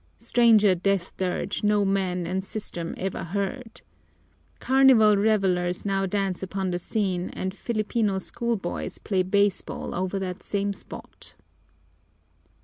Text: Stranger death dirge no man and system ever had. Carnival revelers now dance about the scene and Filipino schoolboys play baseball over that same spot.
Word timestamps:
Stranger 0.17 0.73
death 0.73 1.15
dirge 1.17 1.63
no 1.63 1.85
man 1.85 2.25
and 2.25 2.43
system 2.43 2.95
ever 2.97 3.21
had. 3.23 3.81
Carnival 4.57 5.15
revelers 5.15 5.85
now 5.85 6.07
dance 6.07 6.41
about 6.41 6.71
the 6.71 6.79
scene 6.79 7.29
and 7.33 7.53
Filipino 7.55 8.17
schoolboys 8.17 8.97
play 8.97 9.21
baseball 9.21 9.93
over 9.93 10.17
that 10.17 10.41
same 10.41 10.73
spot. 10.73 11.35